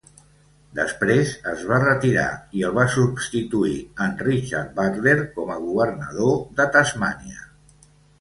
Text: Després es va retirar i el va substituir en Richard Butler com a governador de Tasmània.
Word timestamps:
Després 0.77 1.33
es 1.49 1.59
va 1.71 1.79
retirar 1.81 2.23
i 2.59 2.63
el 2.69 2.73
va 2.77 2.85
substituir 2.93 3.75
en 4.05 4.15
Richard 4.29 4.71
Butler 4.79 5.13
com 5.37 5.53
a 5.57 5.59
governador 5.67 6.33
de 6.61 6.67
Tasmània. 6.77 7.45